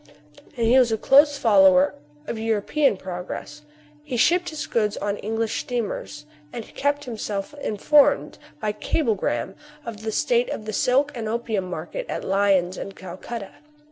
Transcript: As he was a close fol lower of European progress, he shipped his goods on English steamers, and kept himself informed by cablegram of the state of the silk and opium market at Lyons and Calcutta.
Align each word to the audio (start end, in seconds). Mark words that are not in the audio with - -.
As 0.57 0.65
he 0.65 0.79
was 0.79 0.91
a 0.91 0.97
close 0.97 1.37
fol 1.37 1.61
lower 1.61 1.93
of 2.25 2.39
European 2.39 2.97
progress, 2.97 3.61
he 4.03 4.17
shipped 4.17 4.49
his 4.49 4.65
goods 4.65 4.97
on 4.97 5.17
English 5.17 5.59
steamers, 5.61 6.25
and 6.51 6.65
kept 6.73 7.03
himself 7.05 7.53
informed 7.61 8.39
by 8.59 8.71
cablegram 8.71 9.53
of 9.85 10.01
the 10.01 10.11
state 10.11 10.49
of 10.49 10.65
the 10.65 10.73
silk 10.73 11.11
and 11.13 11.29
opium 11.29 11.65
market 11.69 12.07
at 12.09 12.23
Lyons 12.23 12.77
and 12.77 12.95
Calcutta. 12.95 13.51